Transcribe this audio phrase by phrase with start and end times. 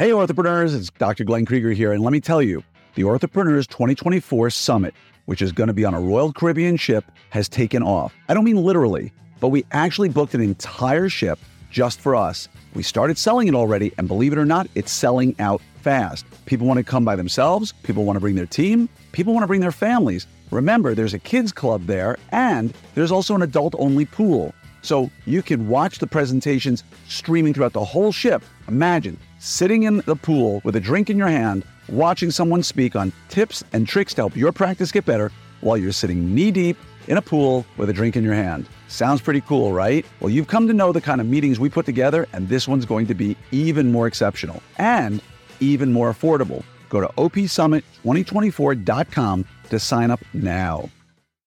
[0.00, 1.24] Hey, Orthopreneurs, it's Dr.
[1.24, 2.64] Glenn Krieger here, and let me tell you,
[2.94, 4.94] the Orthopreneurs 2024 Summit,
[5.26, 8.14] which is going to be on a Royal Caribbean ship, has taken off.
[8.26, 11.38] I don't mean literally, but we actually booked an entire ship
[11.70, 12.48] just for us.
[12.72, 16.24] We started selling it already, and believe it or not, it's selling out fast.
[16.46, 19.48] People want to come by themselves, people want to bring their team, people want to
[19.48, 20.26] bring their families.
[20.50, 24.54] Remember, there's a kids club there, and there's also an adult only pool.
[24.82, 28.44] So you can watch the presentations streaming throughout the whole ship.
[28.68, 33.12] Imagine sitting in the pool with a drink in your hand, watching someone speak on
[33.28, 35.30] tips and tricks to help your practice get better
[35.60, 38.66] while you're sitting knee deep in a pool with a drink in your hand.
[38.88, 40.04] Sounds pretty cool, right?
[40.20, 42.84] Well, you've come to know the kind of meetings we put together, and this one's
[42.84, 45.20] going to be even more exceptional and
[45.60, 46.62] even more affordable.
[46.88, 50.90] Go to opsummit2024.com to sign up now.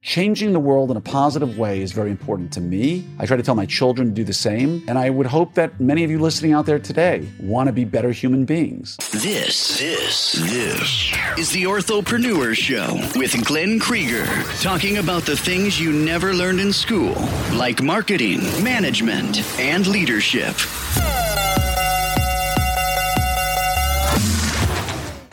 [0.00, 3.04] Changing the world in a positive way is very important to me.
[3.18, 5.80] I try to tell my children to do the same, and I would hope that
[5.80, 8.96] many of you listening out there today want to be better human beings.
[9.10, 14.24] This, this, this is the Orthopreneur Show with Glenn Krieger,
[14.60, 17.16] talking about the things you never learned in school,
[17.52, 20.54] like marketing, management, and leadership.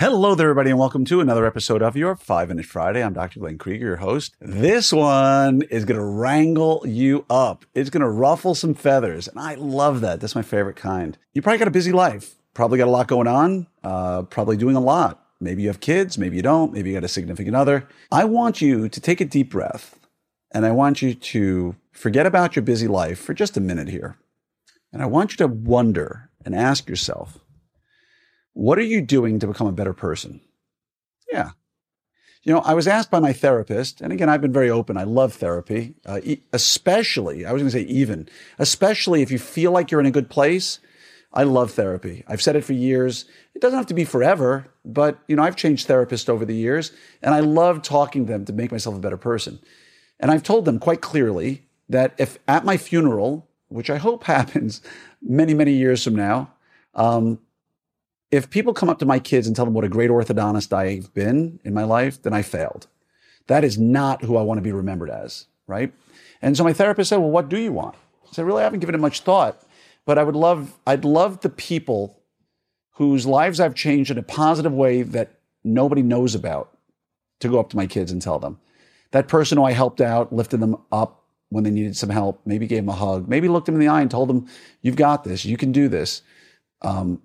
[0.08, 3.04] Hello there, everybody, and welcome to another episode of your Five Minute Friday.
[3.04, 3.40] I'm Dr.
[3.40, 4.36] Glenn Krieger, your host.
[4.40, 7.66] This one is going to wrangle you up.
[7.74, 10.22] It's going to ruffle some feathers, and I love that.
[10.22, 11.18] That's my favorite kind.
[11.34, 14.76] You probably got a busy life, probably got a lot going on, uh, probably doing
[14.76, 15.26] a lot.
[15.40, 17.88] Maybe you have kids, maybe you don't, maybe you got a significant other.
[18.12, 19.98] I want you to take a deep breath,
[20.52, 24.20] and I want you to forget about your busy life for just a minute here.
[24.94, 27.40] And I want you to wonder and ask yourself,
[28.56, 30.40] what are you doing to become a better person?
[31.32, 31.52] Yeah.
[32.44, 34.98] You know, I was asked by my therapist, and again, I've been very open.
[34.98, 36.22] I love therapy, uh,
[36.54, 40.12] especially, I was going to say even, especially if you feel like you're in a
[40.12, 40.80] good place.
[41.34, 42.24] I love therapy.
[42.28, 43.26] I've said it for years.
[43.56, 46.94] It doesn't have to be forever, but, you know, I've changed therapists over the years,
[47.22, 49.60] and I love talking to them to make myself a better person.
[50.18, 54.82] And I've told them quite clearly that if at my funeral, which I hope happens
[55.22, 56.54] many, many years from now,
[56.94, 57.40] um,
[58.36, 61.14] if people come up to my kids and tell them what a great orthodontist I've
[61.14, 62.88] been in my life, then I failed.
[63.48, 65.94] That is not who I want to be remembered as, right?
[66.42, 67.96] And so my therapist said, "Well, what do you want?"
[68.28, 69.64] I said, "Really, I haven't given it much thought,
[70.06, 72.20] but I would love, I'd love the people
[72.96, 76.78] whose lives I've changed in a positive way that nobody knows about
[77.40, 78.60] to go up to my kids and tell them.
[79.12, 82.68] That person who I helped out, lifted them up when they needed some help, maybe
[82.68, 84.48] gave them a hug, maybe looked them in the eye and told them,
[84.82, 85.46] "You've got this.
[85.46, 86.22] You can do this."
[86.82, 87.22] Um,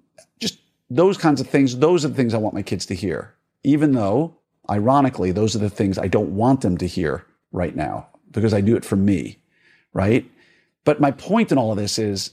[0.90, 3.92] those kinds of things, those are the things I want my kids to hear, even
[3.92, 4.34] though,
[4.68, 8.60] ironically, those are the things I don't want them to hear right now because I
[8.60, 9.38] do it for me,
[9.92, 10.28] right?
[10.84, 12.32] But my point in all of this is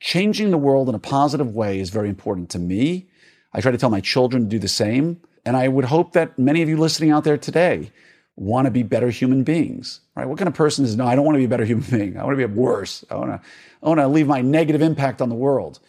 [0.00, 3.08] changing the world in a positive way is very important to me.
[3.52, 5.20] I try to tell my children to do the same.
[5.44, 7.90] And I would hope that many of you listening out there today
[8.36, 10.26] want to be better human beings, right?
[10.26, 12.16] What kind of person is, no, I don't want to be a better human being.
[12.16, 13.04] I want to be worse.
[13.10, 13.48] I want to,
[13.82, 15.80] I want to leave my negative impact on the world.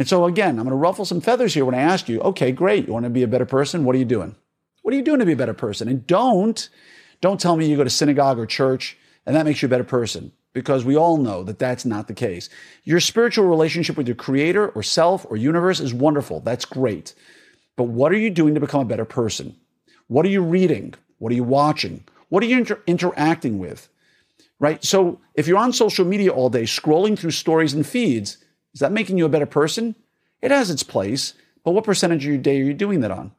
[0.00, 2.52] And so again, I'm going to ruffle some feathers here when I ask you, okay,
[2.52, 2.86] great.
[2.86, 3.84] You want to be a better person?
[3.84, 4.34] What are you doing?
[4.80, 5.88] What are you doing to be a better person?
[5.88, 6.70] And don't,
[7.20, 8.96] don't tell me you go to synagogue or church
[9.26, 12.14] and that makes you a better person because we all know that that's not the
[12.14, 12.48] case.
[12.82, 16.40] Your spiritual relationship with your creator or self or universe is wonderful.
[16.40, 17.12] That's great.
[17.76, 19.54] But what are you doing to become a better person?
[20.06, 20.94] What are you reading?
[21.18, 22.04] What are you watching?
[22.30, 23.90] What are you inter- interacting with?
[24.58, 24.82] Right?
[24.82, 28.38] So if you're on social media all day scrolling through stories and feeds,
[28.74, 29.94] is that making you a better person?
[30.40, 33.32] It has its place, but what percentage of your day are you doing that on?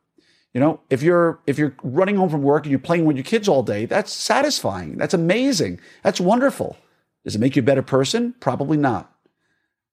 [0.54, 3.24] You know, if you're if you're running home from work and you're playing with your
[3.24, 4.98] kids all day, that's satisfying.
[4.98, 5.80] That's amazing.
[6.04, 6.78] That's wonderful.
[7.24, 8.36] Does it make you a better person?
[8.40, 9.14] Probably not.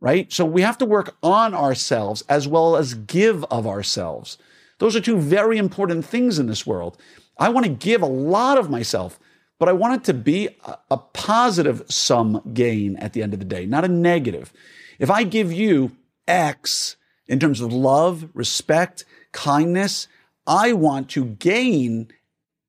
[0.00, 0.32] Right?
[0.32, 4.38] So we have to work on ourselves as well as give of ourselves.
[4.78, 6.96] Those are two very important things in this world.
[7.36, 9.18] I want to give a lot of myself,
[9.58, 13.38] but I want it to be a, a positive sum gain at the end of
[13.40, 14.52] the day, not a negative.
[14.98, 15.92] If I give you
[16.26, 20.08] X in terms of love, respect, kindness,
[20.46, 22.08] I want to gain,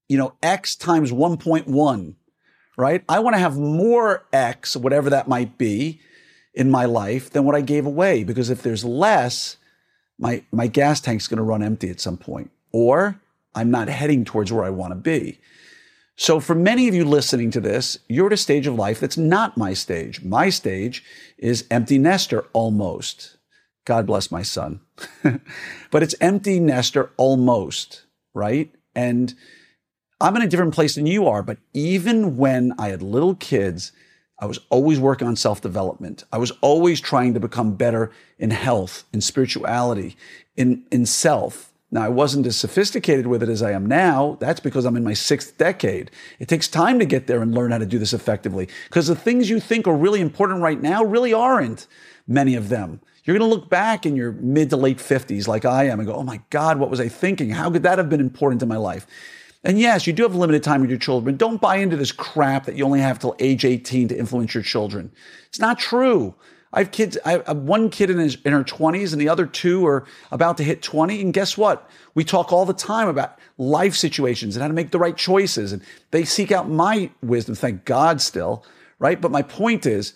[0.08, 2.16] you know, X times 1.1,
[2.78, 3.04] right?
[3.08, 6.02] I want to have more X, whatever that might be
[6.54, 8.24] in my life than what I gave away.
[8.24, 9.58] Because if there's less,
[10.18, 13.20] my, my gas tank's going to run empty at some point, or
[13.56, 15.40] I'm not heading towards where I want to be.
[16.20, 19.16] So, for many of you listening to this, you're at a stage of life that's
[19.18, 20.22] not my stage.
[20.22, 21.02] My stage
[21.38, 23.38] is empty nester almost.
[23.86, 24.82] God bless my son.
[25.92, 28.70] but it's empty nester almost, right?
[28.94, 29.34] And
[30.20, 31.42] I'm in a different place than you are.
[31.42, 33.94] But even when I had little kids,
[34.40, 36.26] I was always working on self development.
[36.34, 40.18] I was always trying to become better in health, in spirituality,
[40.58, 41.69] in, in self.
[41.92, 44.38] Now, I wasn't as sophisticated with it as I am now.
[44.40, 46.12] That's because I'm in my sixth decade.
[46.38, 49.16] It takes time to get there and learn how to do this effectively because the
[49.16, 51.88] things you think are really important right now really aren't,
[52.28, 53.02] many of them.
[53.24, 56.08] You're going to look back in your mid to late 50s like I am and
[56.08, 57.50] go, oh my God, what was I thinking?
[57.50, 59.08] How could that have been important in my life?
[59.64, 61.38] And yes, you do have limited time with your children.
[61.38, 64.64] Don't buy into this crap that you only have till age 18 to influence your
[64.64, 65.12] children.
[65.48, 66.36] It's not true.
[66.72, 67.18] I have kids.
[67.26, 70.58] I have one kid in, his, in her 20s, and the other two are about
[70.58, 71.22] to hit 20.
[71.22, 71.90] And guess what?
[72.14, 75.72] We talk all the time about life situations and how to make the right choices.
[75.74, 75.82] And
[76.12, 78.64] they seek out my wisdom, thank God, still,
[79.00, 79.20] right?
[79.20, 80.14] But my point is,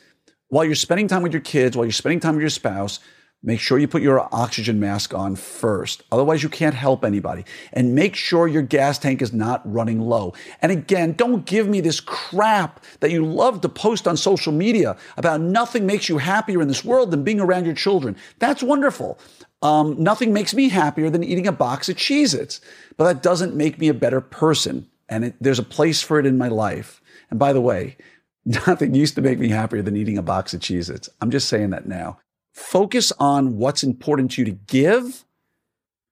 [0.50, 3.00] while you're spending time with your kids, while you're spending time with your spouse,
[3.45, 6.01] Make sure you put your oxygen mask on first.
[6.13, 7.43] Otherwise, you can't help anybody.
[7.73, 10.33] And make sure your gas tank is not running low.
[10.61, 14.95] And again, don't give me this crap that you love to post on social media
[15.17, 18.15] about nothing makes you happier in this world than being around your children.
[18.39, 19.19] That's wonderful.
[19.61, 22.61] Um, nothing makes me happier than eating a box of Cheez Its,
[22.95, 24.87] but that doesn't make me a better person.
[25.09, 27.01] And it, there's a place for it in my life.
[27.29, 27.97] And by the way,
[28.45, 31.09] nothing used to make me happier than eating a box of Cheez Its.
[31.19, 32.19] I'm just saying that now
[32.53, 35.25] focus on what's important to you to give,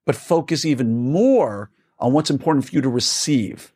[0.06, 3.72] but focus even more on what's important for you to receive.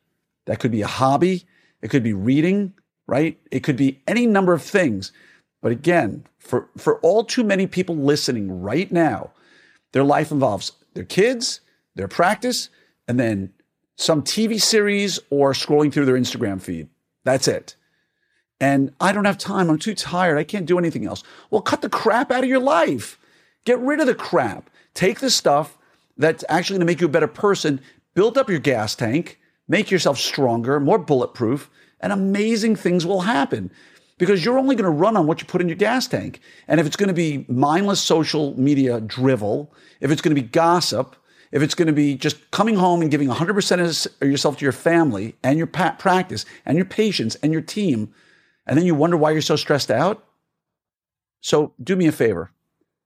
[0.46, 1.46] That could be a hobby.
[1.82, 2.74] It could be reading,
[3.08, 3.40] right?
[3.52, 5.12] It could be any number of things.
[5.62, 9.32] But again, for, for all too many people listening right now,
[9.94, 11.62] their life involves their kids,
[11.96, 12.70] their practice,
[13.08, 13.54] and then
[13.98, 16.90] some TV series or scrolling through their Instagram feed.
[17.24, 17.76] That's it
[18.60, 19.70] and I don't have time.
[19.70, 20.38] I'm too tired.
[20.38, 21.24] I can't do anything else.
[21.50, 23.18] Well, cut the crap out of your life.
[23.66, 24.70] Get rid of the crap.
[24.94, 25.78] Take the stuff
[26.18, 27.82] that's actually going to make you a better person,
[28.14, 31.70] build up your gas tank, make yourself stronger, more bulletproof,
[32.00, 33.72] and amazing things will happen
[34.18, 36.40] because you're only going to run on what you put in your gas tank.
[36.68, 40.48] And if it's going to be mindless social media drivel, if it's going to be
[40.48, 41.16] gossip,
[41.52, 44.72] if it's going to be just coming home and giving 100% of yourself to your
[44.72, 48.14] family and your practice and your patients and your team,
[48.66, 50.24] and then you wonder why you're so stressed out.
[51.42, 52.52] So do me a favor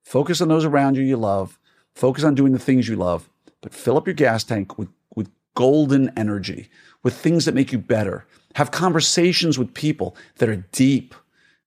[0.03, 1.59] focus on those around you you love,
[1.93, 3.29] focus on doing the things you love,
[3.61, 6.67] but fill up your gas tank with, with golden energy,
[7.03, 8.25] with things that make you better.
[8.55, 11.13] Have conversations with people that are deep.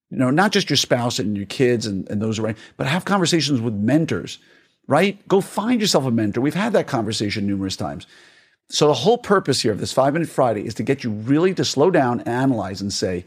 [0.09, 3.05] You know, not just your spouse and your kids and, and those around, but have
[3.05, 4.39] conversations with mentors,
[4.87, 5.25] right?
[5.27, 6.41] Go find yourself a mentor.
[6.41, 8.07] We've had that conversation numerous times.
[8.69, 11.53] So the whole purpose here of this five minute Friday is to get you really
[11.53, 13.25] to slow down, analyze, and say,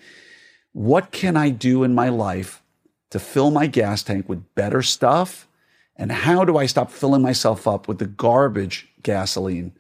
[0.77, 2.63] what can I do in my life
[3.09, 5.49] to fill my gas tank with better stuff?
[5.97, 9.73] And how do I stop filling myself up with the garbage gasoline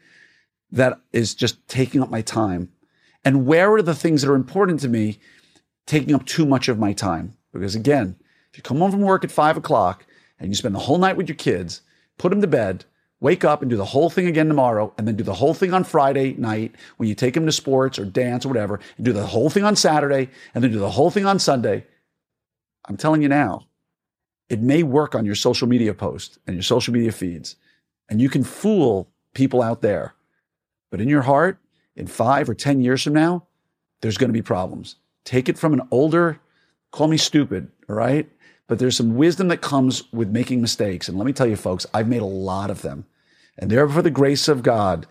[0.73, 2.71] that is just taking up my time?
[3.27, 5.19] And where are the things that are important to me
[5.85, 7.37] taking up too much of my time?
[7.53, 8.17] Because again,
[8.51, 10.07] if you come home from work at five o'clock
[10.41, 11.83] and you spend the whole night with your kids,
[12.17, 12.87] put them to bed,
[13.21, 15.73] wake up and do the whole thing again tomorrow, and then do the whole thing
[15.73, 19.13] on Friday night when you take them to sports or dance or whatever, and do
[19.13, 21.85] the whole thing on Saturday, and then do the whole thing on Sunday.
[22.89, 23.67] I'm telling you now,
[24.49, 27.57] it may work on your social media posts and your social media feeds,
[28.09, 30.15] and you can fool people out there.
[30.91, 31.59] But in your heart,
[31.97, 33.47] in five or 10 years from now,
[34.01, 34.97] there's going to be problems.
[35.25, 36.39] Take it from an older,
[36.93, 38.31] call me stupid, all right?
[38.69, 41.09] But there's some wisdom that comes with making mistakes.
[41.09, 43.07] And let me tell you, folks, I've made a lot of them.
[43.59, 45.07] And therefore, the grace of God,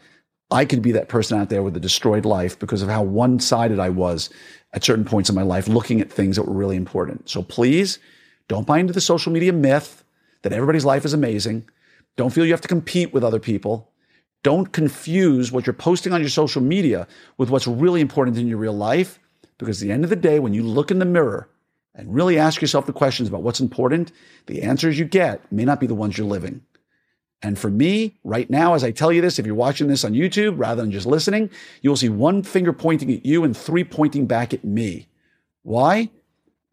[0.52, 3.40] I could be that person out there with a destroyed life because of how one
[3.40, 4.30] sided I was
[4.74, 7.30] at certain points in my life, looking at things that were really important.
[7.30, 7.98] So please
[8.48, 10.04] don't buy into the social media myth
[10.44, 11.68] that everybody's life is amazing.
[12.18, 13.92] Don't feel you have to compete with other people.
[14.44, 18.60] Don't confuse what you're posting on your social media with what's really important in your
[18.60, 19.20] real life.
[19.58, 21.50] Because at the end of the day, when you look in the mirror,
[21.96, 24.12] and really ask yourself the questions about what's important,
[24.48, 26.62] the answers you get may not be the ones you're living.
[27.42, 30.14] And for me, right now, as I tell you this, if you're watching this on
[30.14, 31.50] YouTube rather than just listening,
[31.82, 35.08] you will see one finger pointing at you and three pointing back at me.
[35.62, 36.10] Why?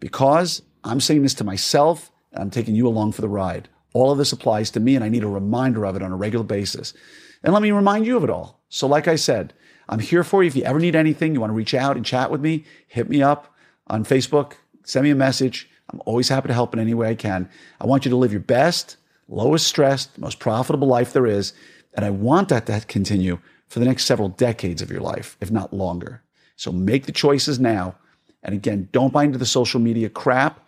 [0.01, 3.69] Because I'm saying this to myself and I'm taking you along for the ride.
[3.93, 6.17] All of this applies to me and I need a reminder of it on a
[6.17, 6.95] regular basis.
[7.43, 8.63] And let me remind you of it all.
[8.69, 9.53] So, like I said,
[9.89, 10.49] I'm here for you.
[10.49, 13.11] If you ever need anything, you want to reach out and chat with me, hit
[13.11, 13.55] me up
[13.89, 15.69] on Facebook, send me a message.
[15.91, 17.49] I'm always happy to help in any way I can.
[17.81, 18.97] I want you to live your best,
[19.29, 21.53] lowest stress, most profitable life there is.
[21.95, 25.51] And I want that to continue for the next several decades of your life, if
[25.51, 26.23] not longer.
[26.57, 27.97] So make the choices now.
[28.43, 30.67] And again, don't buy into the social media crap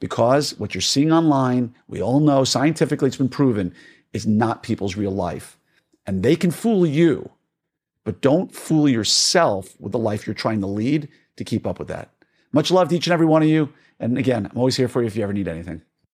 [0.00, 3.74] because what you're seeing online, we all know scientifically it's been proven,
[4.12, 5.58] is not people's real life.
[6.06, 7.30] And they can fool you,
[8.04, 11.88] but don't fool yourself with the life you're trying to lead to keep up with
[11.88, 12.10] that.
[12.56, 13.68] Much love to each and every one of you.
[14.00, 15.82] And again, I'm always here for you if you ever need anything.